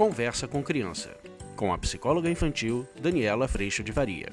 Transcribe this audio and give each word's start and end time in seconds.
Conversa 0.00 0.48
com 0.48 0.62
Criança, 0.62 1.14
com 1.54 1.74
a 1.74 1.76
psicóloga 1.76 2.30
infantil 2.30 2.88
Daniela 2.98 3.46
Freixo 3.46 3.84
de 3.84 3.92
Varia. 3.92 4.30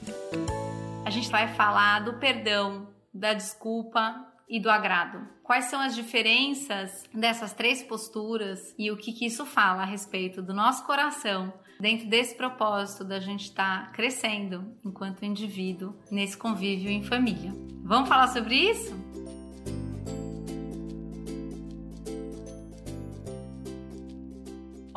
A 1.05 1.09
gente 1.09 1.29
vai 1.29 1.53
falar 1.55 2.05
do 2.05 2.13
perdão, 2.13 2.87
da 3.13 3.33
desculpa 3.33 4.15
e 4.47 4.61
do 4.61 4.69
agrado. 4.69 5.27
Quais 5.43 5.65
são 5.65 5.81
as 5.81 5.93
diferenças 5.93 7.03
dessas 7.13 7.51
três 7.51 7.83
posturas 7.83 8.73
e 8.79 8.89
o 8.89 8.95
que, 8.95 9.11
que 9.11 9.25
isso 9.25 9.45
fala 9.45 9.81
a 9.81 9.85
respeito 9.85 10.41
do 10.41 10.53
nosso 10.53 10.85
coração 10.85 11.51
dentro 11.81 12.07
desse 12.07 12.37
propósito 12.37 13.03
da 13.03 13.19
gente 13.19 13.49
estar 13.49 13.87
tá 13.87 13.91
crescendo 13.91 14.73
enquanto 14.85 15.25
indivíduo 15.25 15.99
nesse 16.09 16.37
convívio 16.37 16.89
em 16.89 17.03
família. 17.03 17.51
Vamos 17.83 18.07
falar 18.07 18.29
sobre 18.29 18.55
isso? 18.55 18.95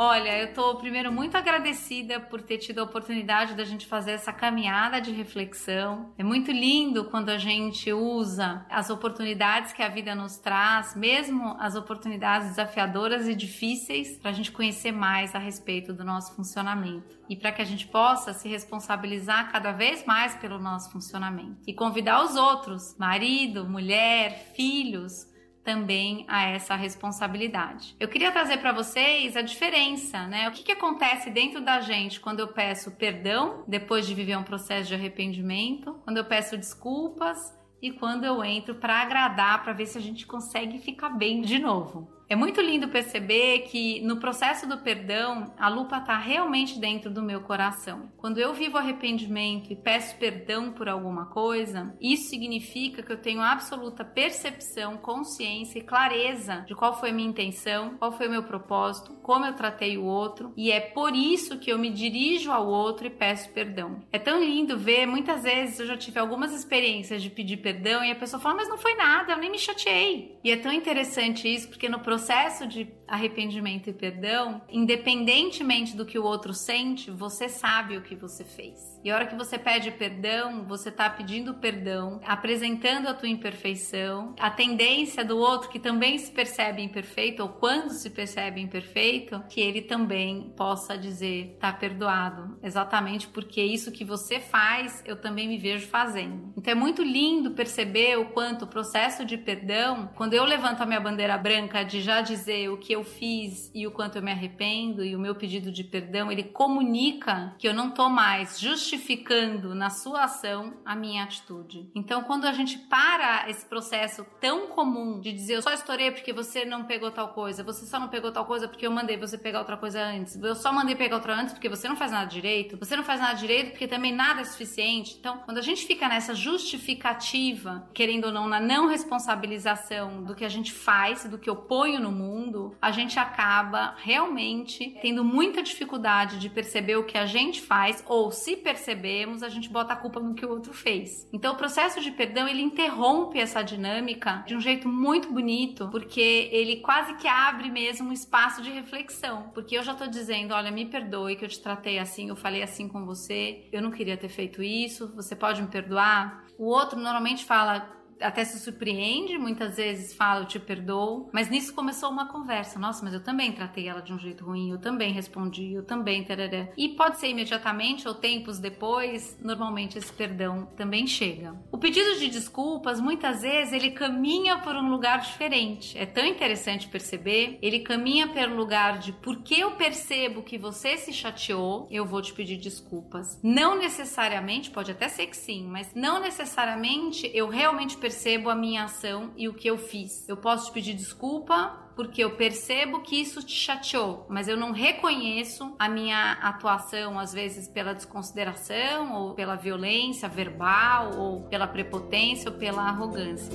Olha, 0.03 0.39
eu 0.39 0.47
estou 0.47 0.77
primeiro 0.77 1.13
muito 1.13 1.37
agradecida 1.37 2.19
por 2.19 2.41
ter 2.41 2.57
tido 2.57 2.79
a 2.79 2.85
oportunidade 2.85 3.53
da 3.53 3.65
gente 3.65 3.87
fazer 3.87 4.13
essa 4.13 4.33
caminhada 4.33 4.99
de 4.99 5.13
reflexão. 5.13 6.15
É 6.17 6.25
muito 6.25 6.51
lindo 6.51 7.05
quando 7.05 7.29
a 7.29 7.37
gente 7.37 7.93
usa 7.93 8.65
as 8.71 8.89
oportunidades 8.89 9.75
que 9.75 9.83
a 9.83 9.91
vida 9.91 10.15
nos 10.15 10.39
traz, 10.39 10.97
mesmo 10.97 11.55
as 11.61 11.77
oportunidades 11.77 12.49
desafiadoras 12.49 13.29
e 13.29 13.35
difíceis, 13.35 14.17
para 14.17 14.31
a 14.31 14.33
gente 14.33 14.51
conhecer 14.51 14.91
mais 14.91 15.35
a 15.35 15.39
respeito 15.39 15.93
do 15.93 16.03
nosso 16.03 16.35
funcionamento 16.35 17.21
e 17.29 17.37
para 17.37 17.53
que 17.53 17.61
a 17.61 17.67
gente 17.67 17.87
possa 17.87 18.33
se 18.33 18.49
responsabilizar 18.49 19.53
cada 19.53 19.71
vez 19.71 20.07
mais 20.07 20.35
pelo 20.35 20.59
nosso 20.59 20.91
funcionamento 20.91 21.59
e 21.67 21.75
convidar 21.75 22.25
os 22.25 22.37
outros, 22.37 22.97
marido, 22.99 23.69
mulher, 23.69 24.51
filhos, 24.57 25.30
também 25.65 26.25
a 26.29 26.47
essa 26.49 26.75
responsabilidade. 26.75 27.95
Eu 28.01 28.09
queria 28.09 28.33
trazer 28.33 28.59
para 28.59 28.73
vocês 28.73 29.37
a 29.37 29.43
diferença, 29.43 30.27
né? 30.27 30.49
O 30.49 30.53
que, 30.53 30.63
que 30.63 30.73
acontece 30.73 31.31
dentro 31.31 31.61
da 31.61 31.81
gente 31.81 32.21
quando 32.21 32.41
eu 32.41 32.49
peço 32.49 32.91
perdão 32.93 33.65
depois 33.67 34.07
de 34.07 34.15
viver 34.15 34.37
um 34.37 34.43
processo 34.43 34.89
de 34.89 34.95
arrependimento, 34.95 35.95
quando 36.05 36.17
eu 36.17 36.25
peço 36.25 36.57
desculpas 36.57 37.39
e 37.83 37.91
quando 37.91 38.25
eu 38.25 38.45
entro 38.45 38.75
para 38.75 39.01
agradar, 39.01 39.63
para 39.63 39.73
ver 39.73 39.87
se 39.87 39.99
a 39.99 40.01
gente 40.01 40.27
consegue 40.27 40.79
ficar 40.79 41.11
bem 41.11 41.41
de 41.41 41.59
novo. 41.59 42.20
É 42.31 42.37
muito 42.37 42.61
lindo 42.61 42.87
perceber 42.87 43.63
que 43.63 44.01
no 44.03 44.21
processo 44.21 44.65
do 44.65 44.79
perdão, 44.79 45.53
a 45.59 45.69
lupa 45.69 45.97
está 45.97 46.17
realmente 46.17 46.79
dentro 46.79 47.11
do 47.11 47.21
meu 47.21 47.41
coração. 47.41 48.09
Quando 48.17 48.39
eu 48.39 48.55
vivo 48.55 48.79
arrependimento 48.79 49.73
e 49.73 49.75
peço 49.75 50.17
perdão 50.17 50.71
por 50.71 50.89
alguma 50.89 51.27
coisa, 51.27 51.93
isso 52.01 52.31
significa 52.31 53.03
que 53.03 53.11
eu 53.11 53.21
tenho 53.21 53.41
absoluta 53.41 54.05
percepção, 54.05 54.97
consciência 54.97 55.81
e 55.81 55.83
clareza 55.83 56.65
de 56.69 56.75
qual 56.77 57.01
foi 57.01 57.11
a 57.11 57.13
minha 57.13 57.29
intenção, 57.29 57.97
qual 57.99 58.13
foi 58.13 58.29
o 58.29 58.31
meu 58.31 58.45
propósito, 58.45 59.13
como 59.25 59.45
eu 59.45 59.57
tratei 59.57 59.99
o 59.99 60.05
outro, 60.05 60.53
e 60.57 60.71
é 60.71 60.79
por 60.79 61.17
isso 61.17 61.59
que 61.59 61.73
eu 61.73 61.81
me 61.81 61.91
dirijo 61.91 62.53
ao 62.53 62.69
outro 62.69 63.09
e 63.09 63.11
peço 63.11 63.51
perdão. 63.51 64.05
É 64.13 64.21
tão 64.21 64.41
lindo 64.41 64.79
ver, 64.79 65.05
muitas 65.05 65.43
vezes 65.43 65.81
eu 65.81 65.87
já 65.87 65.97
tive 65.97 66.21
algumas 66.21 66.53
experiências 66.53 67.25
de 67.25 67.29
pedir 67.29 67.57
perdão 67.57 68.05
e 68.05 68.13
a 68.13 68.17
pessoa 68.17 68.41
fala: 68.41 68.55
"Mas 68.55 68.69
não 68.69 68.79
foi 68.79 68.95
nada, 68.95 69.33
eu 69.33 69.39
nem 69.39 69.51
me 69.51 69.59
chateei". 69.59 70.39
E 70.45 70.53
é 70.53 70.57
tão 70.57 70.73
interessante 70.73 71.53
isso 71.53 71.69
porque 71.69 71.89
no 71.89 71.99
processo 71.99 72.20
processo 72.21 72.67
de 72.67 72.87
arrependimento 73.09 73.89
e 73.89 73.93
perdão, 73.93 74.63
independentemente 74.69 75.97
do 75.97 76.05
que 76.05 76.19
o 76.19 76.23
outro 76.23 76.53
sente, 76.53 77.11
você 77.11 77.49
sabe 77.49 77.97
o 77.97 78.03
que 78.03 78.15
você 78.15 78.45
fez. 78.45 78.79
E 79.03 79.11
a 79.11 79.15
hora 79.15 79.27
que 79.27 79.35
você 79.35 79.59
pede 79.59 79.91
perdão, 79.91 80.65
você 80.65 80.91
está 80.91 81.09
pedindo 81.09 81.55
perdão, 81.55 82.21
apresentando 82.25 83.09
a 83.09 83.15
tua 83.15 83.29
imperfeição, 83.29 84.35
a 84.39 84.51
tendência 84.51 85.25
do 85.25 85.39
outro 85.39 85.71
que 85.71 85.81
também 85.81 86.19
se 86.19 86.31
percebe 86.31 86.83
imperfeito 86.83 87.43
ou 87.43 87.49
quando 87.49 87.91
se 87.91 88.11
percebe 88.11 88.61
imperfeito, 88.61 89.43
que 89.49 89.61
ele 89.61 89.81
também 89.81 90.53
possa 90.57 90.97
dizer 90.97 91.57
tá 91.59 91.73
perdoado, 91.73 92.59
exatamente 92.63 93.27
porque 93.27 93.63
isso 93.63 93.91
que 93.91 94.05
você 94.05 94.39
faz, 94.39 95.03
eu 95.07 95.17
também 95.17 95.49
me 95.49 95.59
vejo 95.59 95.89
fazendo. 95.89 96.53
Então 96.57 96.71
é 96.71 96.77
muito 96.77 97.03
lindo 97.03 97.53
perceber 97.53 98.19
o 98.19 98.27
quanto 98.27 98.67
o 98.67 98.69
processo 98.69 99.25
de 99.25 99.39
perdão, 99.39 100.11
quando 100.15 100.35
eu 100.35 100.45
levanto 100.45 100.83
a 100.83 100.87
minha 100.87 101.01
bandeira 101.01 101.37
branca 101.39 101.83
de 101.83 102.01
já 102.11 102.21
dizer 102.21 102.69
o 102.71 102.77
que 102.77 102.93
eu 102.93 103.05
fiz 103.05 103.71
e 103.73 103.87
o 103.87 103.93
quanto 103.93 104.17
eu 104.17 104.23
me 104.23 104.33
arrependo 104.33 105.05
e 105.05 105.15
o 105.15 105.19
meu 105.19 105.33
pedido 105.37 105.71
de 105.71 105.85
perdão, 105.85 106.31
ele 106.31 106.43
comunica 106.43 107.55
que 107.57 107.69
eu 107.69 107.73
não 107.73 107.93
tô 107.93 108.09
mais 108.09 108.59
justificando 108.59 109.77
na 109.77 109.91
sua 109.91 110.25
ação 110.25 110.75
a 110.85 110.97
minha 110.97 111.23
atitude. 111.23 111.89
Então, 111.95 112.25
quando 112.25 112.47
a 112.47 112.53
gente 112.53 112.79
para 112.79 113.49
esse 113.49 113.65
processo 113.65 114.27
tão 114.41 114.67
comum 114.67 115.21
de 115.21 115.33
dizer 115.33 115.55
eu 115.55 115.63
só 115.63 115.73
estourei 115.73 116.11
porque 116.11 116.33
você 116.33 116.65
não 116.65 116.85
pegou 116.85 117.13
tal 117.13 117.29
coisa, 117.29 117.63
você 117.63 117.87
só 117.87 118.01
não 118.01 118.09
pegou 118.09 118.33
tal 118.33 118.45
coisa 118.45 118.67
porque 118.67 118.87
eu 118.87 118.91
mandei 118.91 119.17
você 119.17 119.39
pegar 119.39 119.61
outra 119.61 119.77
coisa 119.77 120.03
antes, 120.03 120.35
eu 120.35 120.57
só 120.57 120.73
mandei 120.73 120.97
pegar 120.97 121.15
outra 121.15 121.35
antes 121.35 121.55
porque 121.55 121.69
você 121.69 121.89
não 121.89 121.95
faz 121.95 122.11
nada 122.11 122.27
direito, 122.27 122.77
você 122.77 122.97
não 122.97 123.05
faz 123.05 123.21
nada 123.21 123.35
direito 123.35 123.71
porque 123.71 123.87
também 123.87 124.13
nada 124.13 124.41
é 124.41 124.45
suficiente. 124.45 125.17
Então, 125.21 125.39
quando 125.45 125.59
a 125.59 125.63
gente 125.63 125.87
fica 125.87 126.09
nessa 126.09 126.35
justificativa, 126.35 127.89
querendo 127.95 128.25
ou 128.25 128.33
não, 128.33 128.49
na 128.49 128.59
não 128.59 128.89
responsabilização 128.89 130.25
do 130.25 130.35
que 130.35 130.45
a 130.45 130.49
gente 130.49 130.73
faz, 130.73 131.25
do 131.25 131.39
que 131.39 131.49
eu 131.49 131.57
ponho 131.57 132.00
no 132.01 132.11
mundo, 132.11 132.75
a 132.81 132.91
gente 132.91 133.19
acaba 133.19 133.95
realmente 133.99 134.99
tendo 135.01 135.25
muita 135.25 135.63
dificuldade 135.63 136.39
de 136.39 136.49
perceber 136.49 136.97
o 136.97 137.05
que 137.05 137.19
a 137.19 137.27
gente 137.27 137.61
faz, 137.61 138.03
ou 138.07 138.31
se 138.31 138.57
percebemos, 138.57 139.43
a 139.43 139.49
gente 139.49 139.69
bota 139.69 139.93
a 139.93 139.97
culpa 139.97 140.19
no 140.21 140.35
que 140.35 140.45
o 140.45 140.51
outro 140.51 140.73
fez. 140.73 141.29
Então, 141.33 141.55
o 141.55 141.57
processo 141.57 142.01
de 142.01 142.11
perdão 142.11 142.49
ele 142.49 142.63
interrompe 142.63 143.39
essa 143.39 143.63
dinâmica 143.63 144.45
de 144.47 144.57
um 144.57 144.61
jeito 144.61 144.89
muito 144.89 145.33
bonito, 145.33 145.89
porque 145.91 146.49
ele 146.51 146.77
quase 146.77 147.15
que 147.15 147.29
abre 147.29 147.71
mesmo 147.71 148.09
um 148.09 148.13
espaço 148.13 148.63
de 148.63 148.71
reflexão. 148.71 149.51
Porque 149.55 149.77
eu 149.77 149.83
já 149.83 149.95
tô 149.95 150.07
dizendo, 150.07 150.55
olha, 150.55 150.71
me 150.71 150.87
perdoe 150.87 151.37
que 151.37 151.45
eu 151.45 151.49
te 151.49 151.61
tratei 151.61 151.99
assim, 151.99 152.29
eu 152.29 152.37
falei 152.37 152.63
assim 152.63 152.89
com 152.89 153.05
você, 153.05 153.69
eu 153.73 153.83
não 153.83 153.91
queria 153.91 154.17
ter 154.17 154.29
feito 154.29 154.63
isso, 154.63 155.13
você 155.15 155.37
pode 155.37 155.61
me 155.63 155.69
perdoar? 155.69 156.45
O 156.59 156.67
outro 156.67 156.99
normalmente 156.99 157.45
fala, 157.45 158.00
até 158.21 158.45
se 158.45 158.59
surpreende, 158.59 159.39
muitas 159.39 159.77
vezes 159.77 160.15
fala 160.15 160.41
eu 160.41 160.47
te 160.47 160.59
perdoo, 160.59 161.29
mas 161.33 161.49
nisso 161.49 161.75
começou 161.75 162.11
uma 162.11 162.29
conversa. 162.29 162.79
Nossa, 162.79 163.05
mas 163.05 163.15
eu 163.15 163.23
também 163.23 163.53
tratei 163.53 163.89
ela 163.89 164.01
de 164.01 164.13
um 164.13 164.19
jeito 164.19 164.45
ruim, 164.45 164.71
eu 164.71 164.79
também 164.79 165.13
respondi, 165.13 165.73
eu 165.73 165.85
também 165.85 166.25
tarará. 166.25 166.69
E 166.77 166.91
pode 166.91 167.19
ser 167.19 167.29
imediatamente 167.29 168.07
ou 168.07 168.15
tempos 168.15 168.59
depois, 168.59 169.39
normalmente 169.43 169.99
esse 169.99 170.13
perdão 170.13 170.67
também 170.77 171.07
chega. 171.07 171.55
O 171.73 171.79
pedido 171.79 172.19
de 172.19 172.29
desculpas, 172.29 173.01
muitas 173.01 173.43
vezes 173.43 173.73
ele 173.73 173.91
caminha 173.91 174.59
por 174.59 174.75
um 174.75 174.91
lugar 174.91 175.21
diferente. 175.21 175.97
É 175.97 176.07
tão 176.07 176.25
interessante 176.25 176.89
perceber, 176.89 177.59
ele 177.63 177.81
caminha 177.81 178.29
pelo 178.29 178.57
lugar 178.57 178.99
de 178.99 179.13
porque 179.13 179.55
eu 179.55 179.73
percebo 179.73 180.43
que 180.43 180.59
você 180.59 180.97
se 180.97 181.13
chateou, 181.13 181.89
eu 181.91 182.05
vou 182.05 182.21
te 182.21 182.33
pedir 182.33 182.57
desculpas. 182.57 183.39
Não 183.43 183.79
necessariamente, 183.79 184.71
pode 184.71 184.91
até 184.91 185.09
ser 185.09 185.27
que 185.27 185.37
sim, 185.37 185.67
mas 185.67 185.95
não 185.95 186.21
necessariamente 186.21 187.31
eu 187.35 187.49
realmente 187.49 187.97
percebo 187.97 188.10
percebo 188.11 188.51
a 188.51 188.57
minha 188.57 188.85
ação 188.85 189.31
e 189.37 189.49
o 189.49 189.55
que 189.55 189.69
eu 189.69 189.79
fiz. 189.79 190.29
Eu 190.29 190.37
posso 190.37 190.67
te 190.67 190.73
pedir 190.73 190.95
desculpa 190.95 191.79
porque 191.95 192.25
eu 192.25 192.35
percebo 192.35 193.03
que 193.03 193.15
isso 193.15 193.41
te 193.41 193.55
chateou, 193.55 194.27
mas 194.29 194.49
eu 194.49 194.57
não 194.57 194.73
reconheço 194.73 195.77
a 195.79 195.89
minha 195.89 196.33
atuação, 196.43 197.21
às 197.21 197.33
vezes 197.33 197.69
pela 197.69 197.95
desconsideração, 197.95 199.15
ou 199.15 199.35
pela 199.35 199.55
violência 199.55 200.29
verbal, 200.29 201.17
ou 201.17 201.43
pela 201.43 201.69
prepotência, 201.69 202.51
ou 202.51 202.59
pela 202.59 202.83
arrogância. 202.83 203.53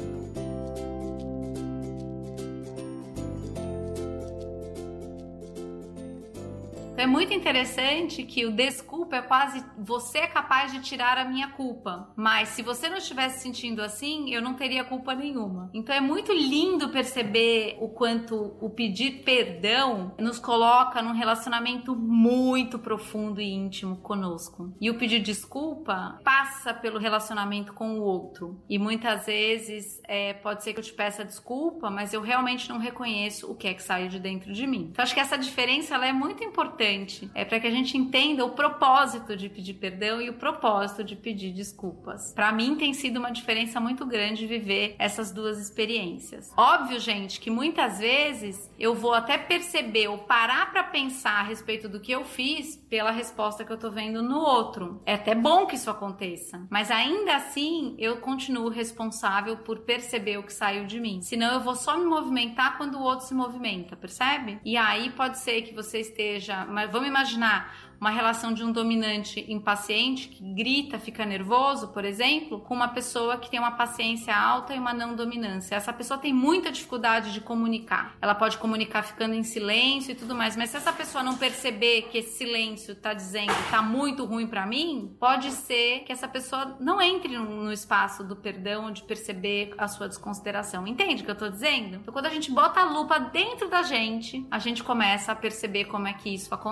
É 7.06 7.08
muito 7.08 7.32
interessante 7.32 8.24
que 8.24 8.48
o 8.48 8.52
desculpa 8.52 9.18
é 9.18 9.22
quase 9.22 9.64
você 9.78 10.20
é 10.20 10.28
capaz 10.28 10.74
de 10.74 10.82
tirar 10.82 11.20
a 11.20 11.26
minha 11.26 11.50
culpa. 11.50 12.12
Mas 12.16 12.50
se 12.50 12.64
você 12.64 12.90
não 12.90 12.98
estivesse 12.98 13.44
sentindo 13.44 13.84
assim, 13.84 14.34
eu 14.34 14.42
não 14.42 14.56
teria 14.56 14.84
culpa 14.84 15.14
nenhuma. 15.14 15.70
Então 15.72 15.96
é 15.96 16.02
muito 16.02 16.34
lindo 16.34 16.90
perceber 16.90 17.78
o 17.80 17.90
quanto 17.90 18.58
o 18.60 18.72
pedir 18.72 19.24
perdão 19.24 20.16
nos 20.20 20.40
coloca 20.40 21.00
num 21.00 21.14
relacionamento 21.14 21.96
muito 21.96 22.80
profundo 22.80 23.40
e 23.40 23.54
íntimo 23.54 23.98
conosco. 23.98 24.74
E 24.82 24.90
o 24.90 24.98
pedir 24.98 25.20
desculpa 25.20 26.20
passa 26.24 26.74
pelo 26.74 26.98
relacionamento 26.98 27.72
com 27.72 28.00
o 28.00 28.02
outro. 28.02 28.60
E 28.68 28.80
muitas 28.80 29.28
vezes 29.28 30.02
é, 30.08 30.34
pode 30.34 30.64
ser 30.64 30.74
que 30.74 30.80
eu 30.80 30.84
te 30.84 30.94
peça 30.94 31.24
desculpa, 31.24 31.92
mas 31.92 32.16
eu 32.16 32.22
realmente 32.22 32.68
não 32.68 32.80
reconheço 32.80 33.52
o 33.52 33.56
que 33.56 33.68
é 33.68 33.76
que 33.76 33.84
saiu 33.84 34.08
de 34.08 34.20
dentro 34.20 34.52
de 34.52 34.66
mim. 34.66 34.90
Então 34.92 35.04
acho 35.04 35.14
que 35.14 35.20
essa 35.20 35.38
diferença 35.38 35.94
ela 35.94 36.08
é 36.08 36.14
muito 36.14 36.44
importante 36.44 36.95
É 37.34 37.44
para 37.44 37.60
que 37.60 37.68
a 37.68 37.72
gente 37.72 37.98
entenda 37.98 38.46
o 38.46 38.52
propósito 38.52 39.36
de 39.36 39.50
pedir 39.50 39.76
perdão 39.76 40.22
e 40.22 40.30
o 40.30 40.34
propósito 40.34 41.04
de 41.04 41.16
pedir 41.16 41.52
desculpas. 41.52 42.34
Para 42.34 42.52
mim 42.52 42.76
tem 42.76 42.94
sido 42.94 43.18
uma 43.18 43.32
diferença 43.32 43.80
muito 43.80 44.06
grande 44.06 44.48
viver 44.48 44.96
essas 44.98 45.32
duas 45.32 45.60
experiências. 45.60 46.52
Óbvio, 46.58 47.00
gente, 47.00 47.40
que 47.40 47.50
muitas 47.50 48.00
vezes 48.00 48.72
eu 48.80 48.94
vou 48.94 49.14
até 49.14 49.38
perceber 49.38 50.08
ou 50.08 50.20
parar 50.20 50.72
para 50.72 50.84
pensar 50.84 51.40
a 51.40 51.44
respeito 51.44 51.90
do 51.90 52.00
que 52.00 52.12
eu 52.12 52.24
fiz 52.24 52.78
pela 52.90 53.12
resposta 53.12 53.64
que 53.66 53.72
eu 53.72 53.78
tô 53.78 53.92
vendo 53.92 54.22
no 54.22 54.40
outro. 54.40 55.02
É 55.06 55.16
até 55.16 55.36
bom 55.36 55.66
que 55.66 55.76
isso 55.76 55.90
aconteça, 55.90 56.66
mas 56.70 56.92
ainda 56.92 57.36
assim 57.36 57.96
eu 57.98 58.18
continuo 58.18 58.70
responsável 58.70 59.58
por 59.58 59.80
perceber 59.80 60.38
o 60.38 60.44
que 60.44 60.54
saiu 60.54 60.86
de 60.86 61.00
mim. 61.00 61.22
Senão 61.22 61.54
eu 61.54 61.60
vou 61.60 61.76
só 61.76 61.98
me 61.98 62.06
movimentar 62.06 62.78
quando 62.78 62.96
o 62.96 63.04
outro 63.04 63.26
se 63.26 63.34
movimenta, 63.34 63.96
percebe? 63.96 64.60
E 64.64 64.78
aí 64.78 65.10
pode 65.12 65.40
ser 65.40 65.62
que 65.64 65.74
você 65.74 66.00
esteja 66.00 66.66
vamos 66.92 67.08
imaginar 67.08 67.74
uma 68.00 68.10
relação 68.10 68.54
de 68.54 68.64
um 68.64 68.72
dominante 68.72 69.46
impaciente 69.48 70.28
que 70.28 70.44
grita, 70.54 71.00
fica 71.00 71.26
nervoso, 71.26 71.90
por 71.90 72.06
exemplo, 72.06 72.60
com 72.60 72.74
uma 72.74 72.90
pessoa 72.90 73.38
que 73.38 73.50
tem 73.50 73.60
uma 73.60 73.72
paciência 73.72 74.36
alta 74.36 74.74
e 74.74 74.80
uma 74.80 74.94
não 74.94 75.16
dominância. 75.16 75.76
Essa 75.76 75.94
pessoa 75.94 76.18
tem 76.18 76.34
muita 76.34 76.72
dificuldade 76.72 77.34
de 77.34 77.42
comunicar. 77.42 78.16
Ela 78.22 78.36
pode 78.36 78.58
comunicar 78.58 79.04
ficando 79.04 79.34
em 79.34 79.44
silêncio 79.44 80.12
e 80.12 80.16
tudo 80.16 80.36
mais, 80.36 80.56
mas 80.56 80.70
se 80.70 80.78
essa 80.78 80.92
pessoa 80.92 81.24
não 81.24 81.38
perceber 81.38 82.04
que 82.04 82.18
esse 82.20 82.38
silêncio 82.38 82.94
está 82.94 83.14
dizendo 83.14 83.52
está 83.52 83.82
muito 83.82 84.26
ruim 84.26 84.48
para 84.48 84.66
mim, 84.66 85.16
pode 85.20 85.52
ser 85.52 86.02
que 86.02 86.12
essa 86.12 86.28
pessoa 86.28 86.78
não 86.80 87.02
entre 87.02 87.38
no 87.38 87.72
espaço 87.72 88.24
do 88.24 88.36
perdão, 88.36 88.92
de 88.92 89.04
perceber 89.04 89.74
a 89.78 89.88
sua 89.88 90.08
desconsideração. 90.08 90.86
Entende 90.88 91.22
o 91.22 91.26
que 91.26 91.32
eu 91.32 91.34
estou 91.34 91.50
dizendo? 91.50 91.96
Então, 91.96 92.14
quando 92.14 92.26
a 92.26 92.30
gente 92.30 92.52
bota 92.52 92.82
a 92.82 92.84
lupa 92.84 93.20
dentro 93.20 93.70
da 93.70 93.84
gente, 93.84 94.46
a 94.52 94.60
gente 94.60 94.84
começa 94.84 95.32
a 95.32 95.36
perceber 95.36 95.86
como 95.86 96.08
é 96.08 96.14
que 96.14 96.34
isso 96.34 96.54
acontece. 96.54 96.65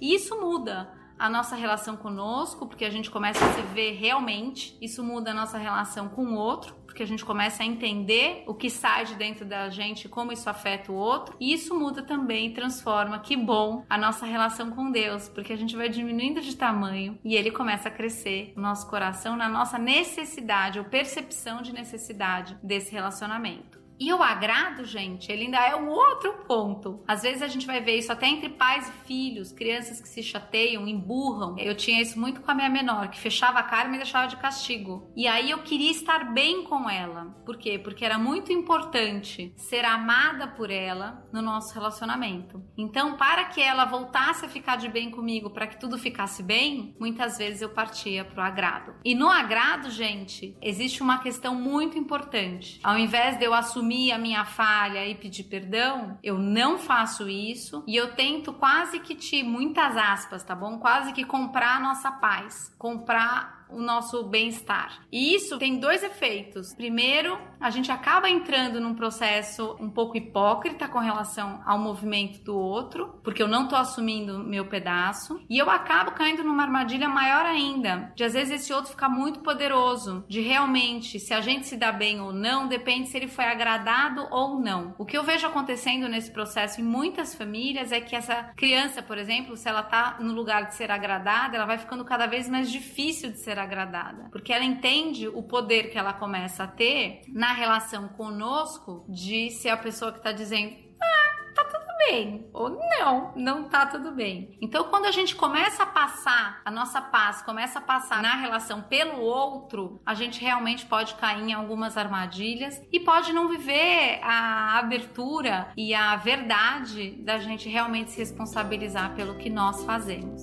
E 0.00 0.14
isso 0.14 0.40
muda 0.40 0.48
muda 0.58 0.88
a 1.18 1.28
nossa 1.28 1.56
relação 1.56 1.96
conosco, 1.96 2.66
porque 2.66 2.84
a 2.84 2.90
gente 2.90 3.10
começa 3.10 3.44
a 3.44 3.52
se 3.52 3.62
ver 3.74 3.92
realmente. 3.92 4.76
Isso 4.80 5.02
muda 5.02 5.32
a 5.32 5.34
nossa 5.34 5.58
relação 5.58 6.08
com 6.08 6.24
o 6.24 6.34
outro, 6.34 6.74
porque 6.86 7.02
a 7.02 7.06
gente 7.06 7.24
começa 7.24 7.62
a 7.62 7.66
entender 7.66 8.44
o 8.46 8.54
que 8.54 8.70
sai 8.70 9.04
de 9.04 9.14
dentro 9.14 9.44
da 9.44 9.68
gente, 9.68 10.08
como 10.08 10.32
isso 10.32 10.48
afeta 10.48 10.92
o 10.92 10.94
outro. 10.94 11.36
E 11.40 11.52
isso 11.52 11.78
muda 11.78 12.02
também, 12.02 12.52
transforma, 12.52 13.18
que 13.18 13.36
bom, 13.36 13.84
a 13.90 13.98
nossa 13.98 14.26
relação 14.26 14.70
com 14.70 14.90
Deus, 14.90 15.28
porque 15.28 15.52
a 15.52 15.56
gente 15.56 15.76
vai 15.76 15.88
diminuindo 15.88 16.40
de 16.40 16.56
tamanho 16.56 17.18
e 17.24 17.34
ele 17.34 17.50
começa 17.50 17.88
a 17.88 17.92
crescer 17.92 18.52
no 18.54 18.62
nosso 18.62 18.88
coração, 18.88 19.36
na 19.36 19.48
nossa 19.48 19.78
necessidade 19.78 20.78
ou 20.78 20.84
percepção 20.84 21.62
de 21.62 21.72
necessidade 21.72 22.56
desse 22.62 22.92
relacionamento. 22.92 23.77
E 24.00 24.12
o 24.12 24.22
agrado, 24.22 24.84
gente, 24.84 25.30
ele 25.30 25.46
ainda 25.46 25.58
é 25.58 25.74
um 25.74 25.88
outro 25.88 26.32
ponto. 26.46 27.02
Às 27.06 27.22
vezes 27.22 27.42
a 27.42 27.48
gente 27.48 27.66
vai 27.66 27.80
ver 27.80 27.98
isso 27.98 28.12
até 28.12 28.26
entre 28.26 28.48
pais 28.48 28.88
e 28.88 29.06
filhos, 29.06 29.50
crianças 29.50 30.00
que 30.00 30.08
se 30.08 30.22
chateiam, 30.22 30.86
emburram. 30.86 31.56
Eu 31.58 31.74
tinha 31.74 32.00
isso 32.00 32.18
muito 32.18 32.40
com 32.40 32.50
a 32.50 32.54
minha 32.54 32.68
menor, 32.68 33.08
que 33.08 33.18
fechava 33.18 33.58
a 33.58 33.62
cara 33.62 33.88
e 33.88 33.90
me 33.90 33.96
deixava 33.96 34.28
de 34.28 34.36
castigo. 34.36 35.10
E 35.16 35.26
aí 35.26 35.50
eu 35.50 35.58
queria 35.58 35.90
estar 35.90 36.32
bem 36.32 36.64
com 36.64 36.88
ela. 36.88 37.26
Por 37.44 37.56
quê? 37.56 37.78
Porque 37.78 38.04
era 38.04 38.18
muito 38.18 38.52
importante 38.52 39.52
ser 39.56 39.84
amada 39.84 40.46
por 40.46 40.70
ela 40.70 41.26
no 41.32 41.42
nosso 41.42 41.74
relacionamento. 41.74 42.62
Então, 42.76 43.16
para 43.16 43.46
que 43.46 43.60
ela 43.60 43.84
voltasse 43.84 44.44
a 44.44 44.48
ficar 44.48 44.76
de 44.76 44.88
bem 44.88 45.10
comigo, 45.10 45.50
para 45.50 45.66
que 45.66 45.78
tudo 45.78 45.98
ficasse 45.98 46.42
bem, 46.42 46.94
muitas 47.00 47.38
vezes 47.38 47.62
eu 47.62 47.70
partia 47.70 48.24
pro 48.24 48.42
agrado. 48.42 48.94
E 49.04 49.14
no 49.14 49.28
agrado, 49.28 49.90
gente, 49.90 50.56
existe 50.62 51.02
uma 51.02 51.18
questão 51.18 51.54
muito 51.54 51.98
importante. 51.98 52.78
Ao 52.82 52.96
invés 52.96 53.36
de 53.38 53.44
eu 53.44 53.54
assumir 53.54 53.87
assumir 53.88 54.12
a 54.12 54.18
minha 54.18 54.44
falha 54.44 55.06
e 55.06 55.14
pedir 55.14 55.44
perdão, 55.44 56.18
eu 56.22 56.38
não 56.38 56.78
faço 56.78 57.28
isso 57.28 57.82
e 57.86 57.96
eu 57.96 58.14
tento 58.14 58.52
quase 58.52 59.00
que 59.00 59.14
te, 59.14 59.42
muitas 59.42 59.96
aspas, 59.96 60.44
tá 60.44 60.54
bom? 60.54 60.78
Quase 60.78 61.12
que 61.12 61.24
comprar 61.24 61.76
a 61.76 61.80
nossa 61.80 62.10
paz, 62.10 62.74
comprar 62.78 63.57
o 63.70 63.80
nosso 63.80 64.24
bem-estar. 64.24 65.00
E 65.10 65.34
isso 65.34 65.58
tem 65.58 65.78
dois 65.78 66.02
efeitos. 66.02 66.74
Primeiro, 66.74 67.38
a 67.60 67.70
gente 67.70 67.90
acaba 67.90 68.28
entrando 68.28 68.80
num 68.80 68.94
processo 68.94 69.76
um 69.80 69.90
pouco 69.90 70.16
hipócrita 70.16 70.88
com 70.88 70.98
relação 70.98 71.60
ao 71.66 71.78
movimento 71.78 72.42
do 72.44 72.56
outro, 72.56 73.18
porque 73.22 73.42
eu 73.42 73.48
não 73.48 73.68
tô 73.68 73.76
assumindo 73.76 74.38
meu 74.38 74.66
pedaço, 74.66 75.40
e 75.48 75.58
eu 75.58 75.68
acabo 75.68 76.12
caindo 76.12 76.44
numa 76.44 76.62
armadilha 76.62 77.08
maior 77.08 77.44
ainda, 77.44 78.12
de 78.14 78.24
às 78.24 78.34
vezes 78.34 78.60
esse 78.60 78.72
outro 78.72 78.90
ficar 78.90 79.08
muito 79.08 79.40
poderoso, 79.40 80.24
de 80.28 80.40
realmente 80.40 81.18
se 81.18 81.34
a 81.34 81.40
gente 81.40 81.66
se 81.66 81.76
dá 81.76 81.92
bem 81.92 82.20
ou 82.20 82.32
não, 82.32 82.68
depende 82.68 83.08
se 83.08 83.16
ele 83.16 83.28
foi 83.28 83.44
agradado 83.44 84.26
ou 84.30 84.60
não. 84.60 84.94
O 84.98 85.04
que 85.04 85.16
eu 85.16 85.24
vejo 85.24 85.46
acontecendo 85.46 86.08
nesse 86.08 86.30
processo 86.30 86.80
em 86.80 86.84
muitas 86.84 87.34
famílias 87.34 87.92
é 87.92 88.00
que 88.00 88.14
essa 88.14 88.50
criança, 88.56 89.02
por 89.02 89.18
exemplo, 89.18 89.56
se 89.56 89.68
ela 89.68 89.82
tá 89.82 90.16
no 90.20 90.32
lugar 90.32 90.66
de 90.66 90.74
ser 90.74 90.90
agradada, 90.90 91.56
ela 91.56 91.66
vai 91.66 91.78
ficando 91.78 92.04
cada 92.04 92.26
vez 92.26 92.48
mais 92.48 92.70
difícil 92.70 93.30
de 93.30 93.38
ser 93.38 93.57
ser 93.58 93.60
agradada, 93.60 94.28
porque 94.30 94.52
ela 94.52 94.64
entende 94.64 95.26
o 95.28 95.42
poder 95.42 95.90
que 95.90 95.98
ela 95.98 96.12
começa 96.12 96.64
a 96.64 96.68
ter 96.68 97.22
na 97.28 97.52
relação 97.52 98.08
conosco 98.08 99.04
de 99.08 99.50
ser 99.50 99.70
a 99.70 99.76
pessoa 99.76 100.12
que 100.12 100.18
está 100.18 100.30
dizendo: 100.30 100.76
ah, 101.00 101.52
tá 101.54 101.64
tudo 101.64 101.98
bem, 101.98 102.48
ou 102.52 102.70
não, 102.70 103.32
não 103.34 103.68
tá 103.68 103.86
tudo 103.86 104.12
bem. 104.12 104.56
Então, 104.62 104.84
quando 104.84 105.06
a 105.06 105.10
gente 105.10 105.34
começa 105.34 105.82
a 105.82 105.86
passar 105.86 106.62
a 106.64 106.70
nossa 106.70 107.00
paz, 107.00 107.42
começa 107.42 107.80
a 107.80 107.82
passar 107.82 108.22
na 108.22 108.36
relação 108.36 108.82
pelo 108.82 109.20
outro, 109.20 110.00
a 110.06 110.14
gente 110.14 110.40
realmente 110.40 110.86
pode 110.86 111.14
cair 111.16 111.42
em 111.42 111.52
algumas 111.52 111.96
armadilhas 111.96 112.80
e 112.92 113.00
pode 113.00 113.32
não 113.32 113.48
viver 113.48 114.20
a 114.22 114.78
abertura 114.78 115.72
e 115.76 115.92
a 115.94 116.16
verdade 116.16 117.22
da 117.24 117.38
gente 117.38 117.68
realmente 117.68 118.12
se 118.12 118.18
responsabilizar 118.18 119.14
pelo 119.14 119.36
que 119.36 119.50
nós 119.50 119.84
fazemos. 119.84 120.42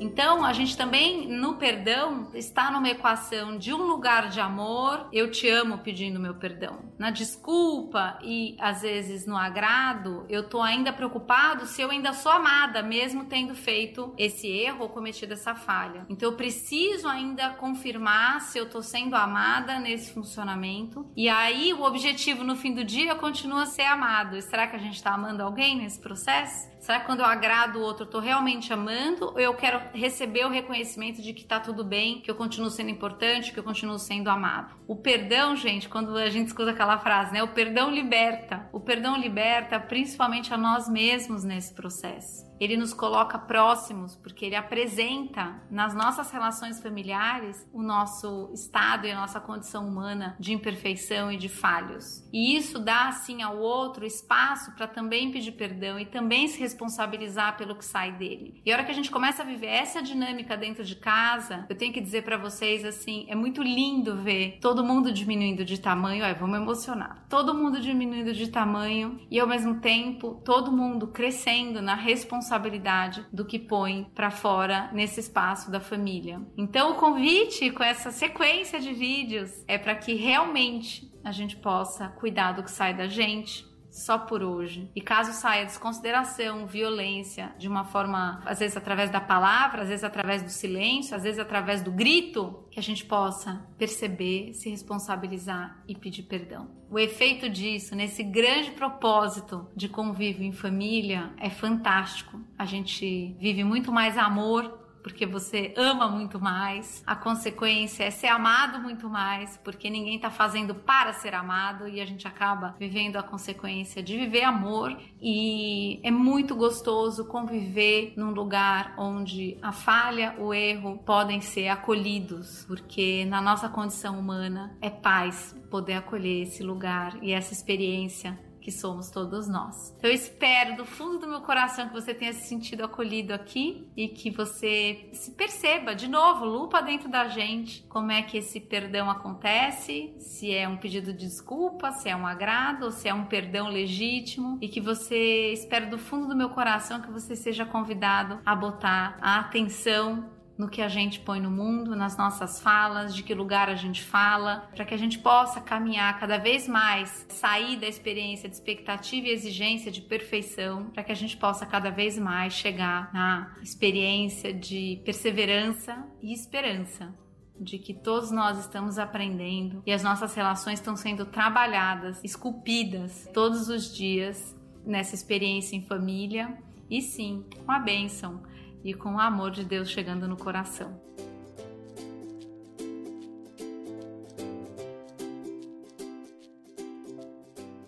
Então, 0.00 0.44
a 0.44 0.52
gente 0.52 0.76
também 0.76 1.28
no 1.28 1.56
perdão 1.56 2.28
está 2.34 2.70
numa 2.70 2.88
equação 2.88 3.58
de 3.58 3.72
um 3.72 3.82
lugar 3.82 4.28
de 4.28 4.40
amor, 4.40 5.08
eu 5.12 5.30
te 5.30 5.48
amo 5.48 5.78
pedindo 5.78 6.20
meu 6.20 6.34
perdão. 6.34 6.92
Na 6.98 7.10
desculpa 7.10 8.18
e 8.22 8.56
às 8.60 8.82
vezes 8.82 9.26
no 9.26 9.36
agrado, 9.36 10.24
eu 10.28 10.48
tô 10.48 10.62
ainda 10.62 10.92
preocupado 10.92 11.66
se 11.66 11.82
eu 11.82 11.90
ainda 11.90 12.12
sou 12.12 12.30
amada, 12.30 12.82
mesmo 12.82 13.24
tendo 13.24 13.54
feito 13.54 14.14
esse 14.16 14.46
erro 14.46 14.82
ou 14.82 14.88
cometido 14.88 15.32
essa 15.32 15.54
falha. 15.54 16.06
Então, 16.08 16.30
eu 16.30 16.36
preciso 16.36 17.08
ainda 17.08 17.50
confirmar 17.50 18.40
se 18.40 18.58
eu 18.58 18.68
tô 18.68 18.82
sendo 18.82 19.14
amada 19.14 19.78
nesse 19.78 20.12
funcionamento. 20.12 21.10
E 21.16 21.28
aí, 21.28 21.72
o 21.72 21.82
objetivo 21.82 22.44
no 22.44 22.56
fim 22.56 22.74
do 22.74 22.84
dia 22.84 23.14
continua 23.14 23.62
a 23.62 23.66
ser 23.66 23.82
amado. 23.82 24.40
Será 24.42 24.66
que 24.66 24.76
a 24.76 24.78
gente 24.78 24.96
está 24.96 25.12
amando 25.12 25.42
alguém 25.42 25.76
nesse 25.76 26.00
processo? 26.00 26.68
Será 26.80 27.00
que 27.00 27.06
quando 27.06 27.20
eu 27.20 27.26
agrado 27.26 27.76
o 27.76 27.82
outro, 27.82 28.04
eu 28.04 28.10
tô 28.10 28.20
realmente 28.20 28.72
amando? 28.72 29.26
Ou 29.26 29.40
eu 29.40 29.54
quero 29.54 29.80
receber 29.92 30.44
o 30.44 30.48
reconhecimento 30.48 31.20
de 31.20 31.32
que 31.32 31.44
tá 31.44 31.60
tudo 31.60 31.84
bem, 31.84 32.20
que 32.20 32.30
eu 32.30 32.34
continuo 32.34 32.70
sendo 32.70 32.90
importante, 32.90 33.52
que 33.52 33.58
eu 33.58 33.64
continuo 33.64 33.98
sendo 33.98 34.30
amado? 34.30 34.74
O 34.86 34.96
perdão, 34.96 35.56
gente, 35.56 35.88
quando 35.88 36.16
a 36.16 36.30
gente 36.30 36.48
escuta 36.48 36.70
aquela 36.70 36.98
frase, 36.98 37.32
né? 37.32 37.42
O 37.42 37.48
perdão 37.48 37.90
liberta. 37.90 38.68
O 38.72 38.80
perdão 38.80 39.16
liberta 39.16 39.78
principalmente 39.78 40.54
a 40.54 40.56
nós 40.56 40.88
mesmos 40.88 41.44
nesse 41.44 41.74
processo 41.74 42.47
ele 42.60 42.76
nos 42.76 42.92
coloca 42.92 43.38
próximos, 43.38 44.16
porque 44.16 44.44
ele 44.44 44.56
apresenta 44.56 45.60
nas 45.70 45.94
nossas 45.94 46.30
relações 46.30 46.80
familiares 46.80 47.66
o 47.72 47.82
nosso 47.82 48.50
estado 48.52 49.06
e 49.06 49.12
a 49.12 49.20
nossa 49.20 49.40
condição 49.40 49.86
humana 49.86 50.36
de 50.38 50.52
imperfeição 50.52 51.30
e 51.30 51.36
de 51.36 51.48
falhos. 51.48 52.26
E 52.32 52.56
isso 52.56 52.78
dá 52.78 53.08
assim 53.08 53.42
ao 53.42 53.58
outro 53.58 54.04
espaço 54.04 54.72
para 54.72 54.86
também 54.86 55.30
pedir 55.30 55.52
perdão 55.52 55.98
e 55.98 56.06
também 56.06 56.48
se 56.48 56.58
responsabilizar 56.58 57.56
pelo 57.56 57.76
que 57.76 57.84
sai 57.84 58.12
dele. 58.12 58.60
E 58.64 58.72
a 58.72 58.74
hora 58.74 58.84
que 58.84 58.90
a 58.90 58.94
gente 58.94 59.10
começa 59.10 59.42
a 59.42 59.46
viver 59.46 59.66
essa 59.66 60.02
dinâmica 60.02 60.56
dentro 60.56 60.84
de 60.84 60.96
casa, 60.96 61.66
eu 61.68 61.76
tenho 61.76 61.92
que 61.92 62.00
dizer 62.00 62.24
para 62.24 62.36
vocês 62.36 62.84
assim, 62.84 63.26
é 63.28 63.34
muito 63.34 63.62
lindo 63.62 64.16
ver 64.16 64.58
todo 64.60 64.84
mundo 64.84 65.12
diminuindo 65.12 65.64
de 65.64 65.80
tamanho, 65.80 66.24
é, 66.24 66.34
vamos 66.34 66.58
emocionar. 66.58 67.24
Todo 67.28 67.54
mundo 67.54 67.80
diminuindo 67.80 68.32
de 68.32 68.48
tamanho 68.48 69.20
e 69.30 69.38
ao 69.38 69.46
mesmo 69.46 69.80
tempo 69.80 70.40
todo 70.44 70.72
mundo 70.72 71.06
crescendo 71.06 71.80
na 71.80 71.94
responsabilidade 71.94 72.47
responsabilidade 72.48 73.26
do 73.32 73.44
que 73.44 73.58
põe 73.58 74.04
para 74.14 74.30
fora 74.30 74.90
nesse 74.92 75.20
espaço 75.20 75.70
da 75.70 75.80
família. 75.80 76.40
Então, 76.56 76.92
o 76.92 76.94
convite 76.94 77.70
com 77.70 77.82
essa 77.82 78.10
sequência 78.10 78.80
de 78.80 78.92
vídeos 78.92 79.62
é 79.68 79.76
para 79.76 79.94
que 79.94 80.14
realmente 80.14 81.12
a 81.22 81.30
gente 81.30 81.56
possa 81.56 82.08
cuidar 82.08 82.52
do 82.52 82.62
que 82.62 82.70
sai 82.70 82.94
da 82.94 83.06
gente, 83.06 83.67
só 83.90 84.18
por 84.18 84.42
hoje. 84.42 84.90
E 84.94 85.00
caso 85.00 85.32
saia 85.32 85.64
desconsideração, 85.64 86.66
violência, 86.66 87.52
de 87.58 87.68
uma 87.68 87.84
forma, 87.84 88.42
às 88.44 88.58
vezes 88.58 88.76
através 88.76 89.10
da 89.10 89.20
palavra, 89.20 89.82
às 89.82 89.88
vezes 89.88 90.04
através 90.04 90.42
do 90.42 90.50
silêncio, 90.50 91.16
às 91.16 91.22
vezes 91.22 91.38
através 91.38 91.82
do 91.82 91.90
grito, 91.90 92.64
que 92.70 92.78
a 92.78 92.82
gente 92.82 93.04
possa 93.04 93.66
perceber, 93.76 94.52
se 94.54 94.70
responsabilizar 94.70 95.82
e 95.88 95.94
pedir 95.94 96.24
perdão. 96.24 96.68
O 96.90 96.98
efeito 96.98 97.48
disso, 97.48 97.94
nesse 97.94 98.22
grande 98.22 98.70
propósito 98.70 99.68
de 99.76 99.88
convívio 99.88 100.44
em 100.44 100.52
família, 100.52 101.32
é 101.38 101.50
fantástico. 101.50 102.40
A 102.56 102.64
gente 102.64 103.36
vive 103.38 103.62
muito 103.62 103.92
mais 103.92 104.16
amor 104.16 104.87
porque 105.08 105.24
você 105.24 105.72
ama 105.74 106.06
muito 106.06 106.38
mais. 106.38 107.02
A 107.06 107.16
consequência 107.16 108.04
é 108.04 108.10
ser 108.10 108.26
amado 108.26 108.78
muito 108.78 109.08
mais, 109.08 109.56
porque 109.64 109.88
ninguém 109.88 110.16
está 110.16 110.30
fazendo 110.30 110.74
para 110.74 111.14
ser 111.14 111.34
amado 111.34 111.88
e 111.88 111.98
a 111.98 112.04
gente 112.04 112.28
acaba 112.28 112.76
vivendo 112.78 113.16
a 113.16 113.22
consequência 113.22 114.02
de 114.02 114.18
viver 114.18 114.44
amor. 114.44 114.94
E 115.20 115.98
é 116.02 116.10
muito 116.10 116.54
gostoso 116.54 117.24
conviver 117.24 118.12
num 118.18 118.32
lugar 118.32 118.94
onde 118.98 119.56
a 119.62 119.72
falha, 119.72 120.34
o 120.38 120.52
erro 120.52 120.98
podem 120.98 121.40
ser 121.40 121.68
acolhidos, 121.68 122.66
porque 122.66 123.24
na 123.24 123.40
nossa 123.40 123.68
condição 123.68 124.18
humana 124.18 124.76
é 124.78 124.90
paz 124.90 125.56
poder 125.70 125.94
acolher 125.94 126.42
esse 126.42 126.62
lugar 126.62 127.16
e 127.22 127.32
essa 127.32 127.54
experiência 127.54 128.38
que 128.68 128.72
somos 128.72 129.08
todos 129.08 129.48
nós. 129.48 129.96
Eu 130.02 130.12
espero 130.12 130.76
do 130.76 130.84
fundo 130.84 131.16
do 131.16 131.26
meu 131.26 131.40
coração 131.40 131.88
que 131.88 131.94
você 131.94 132.12
tenha 132.12 132.34
se 132.34 132.46
sentido 132.46 132.84
acolhido 132.84 133.32
aqui 133.32 133.88
e 133.96 134.08
que 134.08 134.30
você 134.30 135.08
se 135.14 135.30
perceba 135.30 135.94
de 135.94 136.06
novo, 136.06 136.44
lupa 136.44 136.82
dentro 136.82 137.08
da 137.08 137.28
gente, 137.28 137.82
como 137.88 138.12
é 138.12 138.20
que 138.20 138.36
esse 138.36 138.60
perdão 138.60 139.08
acontece, 139.08 140.14
se 140.18 140.52
é 140.52 140.68
um 140.68 140.76
pedido 140.76 141.14
de 141.14 141.20
desculpa, 141.20 141.92
se 141.92 142.10
é 142.10 142.14
um 142.14 142.26
agrado, 142.26 142.84
ou 142.84 142.90
se 142.90 143.08
é 143.08 143.14
um 143.14 143.24
perdão 143.24 143.68
legítimo 143.68 144.58
e 144.60 144.68
que 144.68 144.82
você 144.82 145.50
espero 145.54 145.88
do 145.88 145.96
fundo 145.96 146.28
do 146.28 146.36
meu 146.36 146.50
coração 146.50 147.00
que 147.00 147.10
você 147.10 147.34
seja 147.34 147.64
convidado 147.64 148.38
a 148.44 148.54
botar 148.54 149.16
a 149.22 149.38
atenção 149.40 150.28
no 150.58 150.68
que 150.68 150.82
a 150.82 150.88
gente 150.88 151.20
põe 151.20 151.40
no 151.40 151.50
mundo, 151.52 151.94
nas 151.94 152.16
nossas 152.16 152.60
falas, 152.60 153.14
de 153.14 153.22
que 153.22 153.32
lugar 153.32 153.68
a 153.68 153.76
gente 153.76 154.02
fala, 154.02 154.68
para 154.74 154.84
que 154.84 154.92
a 154.92 154.98
gente 154.98 155.20
possa 155.20 155.60
caminhar 155.60 156.18
cada 156.18 156.36
vez 156.36 156.66
mais, 156.66 157.24
sair 157.28 157.78
da 157.78 157.86
experiência 157.86 158.48
de 158.48 158.56
expectativa 158.56 159.28
e 159.28 159.30
exigência 159.30 159.92
de 159.92 160.02
perfeição, 160.02 160.86
para 160.86 161.04
que 161.04 161.12
a 161.12 161.14
gente 161.14 161.36
possa 161.36 161.64
cada 161.64 161.90
vez 161.90 162.18
mais 162.18 162.54
chegar 162.54 163.08
na 163.14 163.54
experiência 163.62 164.52
de 164.52 165.00
perseverança 165.04 166.04
e 166.20 166.34
esperança. 166.34 167.14
De 167.60 167.76
que 167.76 167.92
todos 167.92 168.30
nós 168.30 168.58
estamos 168.58 168.98
aprendendo 168.98 169.82
e 169.84 169.92
as 169.92 170.02
nossas 170.02 170.32
relações 170.32 170.78
estão 170.78 170.96
sendo 170.96 171.26
trabalhadas, 171.26 172.22
esculpidas 172.22 173.28
todos 173.34 173.68
os 173.68 173.92
dias 173.92 174.56
nessa 174.86 175.16
experiência 175.16 175.74
em 175.74 175.82
família 175.82 176.56
e 176.88 177.02
sim 177.02 177.44
com 177.64 177.72
a 177.72 177.80
bênção 177.80 178.40
e 178.84 178.94
com 178.94 179.14
o 179.14 179.20
amor 179.20 179.50
de 179.50 179.64
Deus 179.64 179.90
chegando 179.90 180.28
no 180.28 180.36
coração. 180.36 181.00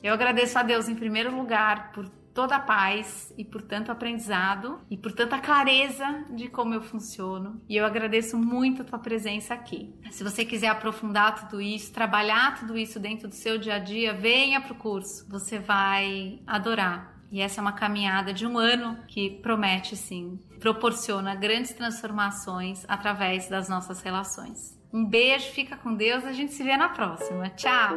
Eu 0.02 0.14
agradeço 0.14 0.58
a 0.58 0.62
Deus 0.62 0.88
em 0.88 0.94
primeiro 0.94 1.34
lugar 1.34 1.92
por 1.92 2.08
toda 2.32 2.56
a 2.56 2.60
paz 2.60 3.32
e 3.36 3.44
por 3.44 3.60
tanto 3.60 3.92
aprendizado 3.92 4.80
e 4.90 4.96
por 4.96 5.12
tanta 5.12 5.38
clareza 5.38 6.24
de 6.30 6.48
como 6.48 6.72
eu 6.72 6.80
funciono. 6.80 7.60
E 7.68 7.76
eu 7.76 7.84
agradeço 7.84 8.38
muito 8.38 8.82
a 8.82 8.84
tua 8.84 8.98
presença 8.98 9.52
aqui. 9.52 9.94
Se 10.10 10.24
você 10.24 10.44
quiser 10.44 10.68
aprofundar 10.68 11.34
tudo 11.40 11.60
isso, 11.60 11.92
trabalhar 11.92 12.58
tudo 12.58 12.78
isso 12.78 12.98
dentro 12.98 13.28
do 13.28 13.34
seu 13.34 13.58
dia 13.58 13.74
a 13.74 13.78
dia, 13.78 14.14
venha 14.14 14.60
para 14.60 14.72
o 14.72 14.76
curso. 14.76 15.28
Você 15.28 15.58
vai 15.58 16.40
adorar. 16.46 17.19
E 17.30 17.40
essa 17.40 17.60
é 17.60 17.62
uma 17.62 17.72
caminhada 17.72 18.32
de 18.32 18.46
um 18.46 18.58
ano 18.58 18.98
que 19.06 19.38
promete, 19.42 19.96
sim, 19.96 20.38
proporciona 20.58 21.34
grandes 21.34 21.72
transformações 21.72 22.84
através 22.88 23.48
das 23.48 23.68
nossas 23.68 24.02
relações. 24.02 24.78
Um 24.92 25.04
beijo, 25.04 25.52
fica 25.52 25.76
com 25.76 25.94
Deus, 25.94 26.24
a 26.24 26.32
gente 26.32 26.52
se 26.52 26.64
vê 26.64 26.76
na 26.76 26.88
próxima. 26.88 27.48
Tchau! 27.50 27.96